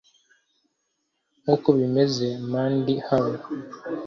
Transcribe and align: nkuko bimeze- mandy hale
nkuko 1.41 1.67
bimeze- 1.79 2.27
mandy 2.51 2.93
hale 3.07 3.37